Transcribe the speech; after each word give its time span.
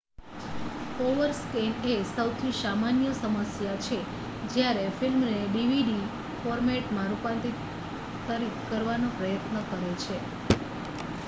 overscan 1.01 1.75
એ 1.87 2.07
સૌથી 2.11 2.53
સામાન્ય 2.59 3.11
સમસ્યાછે 3.17 3.99
જ્યારે 4.47 4.87
ફિલ્મને 4.97 5.35
ડીવીડી 5.45 6.09
ફોર્મેટમાં 6.39 7.13
રૂપાંતરિત 7.13 7.63
કરવાનો 8.67 9.15
પ્રયત્ન 9.15 9.63
કરે 9.69 9.95
છે 10.03 10.17